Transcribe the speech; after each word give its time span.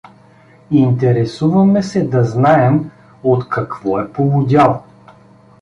—Интересуваме 0.71 1.83
се 1.83 2.07
да 2.07 2.23
знаем 2.23 2.91
от 3.23 3.49
какво 3.49 3.99
е 3.99 4.11
полудял? 4.11 4.83